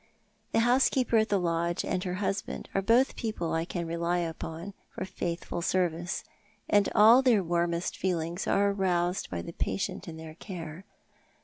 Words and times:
The 0.51 0.61
housekeeper 0.61 1.17
at 1.17 1.29
the 1.29 1.37
lodge 1.37 1.85
and 1.85 2.03
her 2.03 2.15
husband 2.15 2.69
are 2.73 2.81
both 2.81 3.15
people 3.15 3.53
I 3.53 3.65
can 3.65 3.85
rely 3.85 4.17
upon 4.17 4.73
for 4.89 5.05
faithful 5.05 5.61
service, 5.61 6.23
and 6.67 6.89
all 6.95 7.21
their 7.21 7.43
warmest 7.43 7.93
feehngs 7.95 8.47
are 8.51 8.71
aroused 8.71 9.29
by 9.29 9.43
the 9.43 9.53
patient 9.53 10.07
in 10.07 10.17
their 10.17 10.33
charge. 10.33 10.85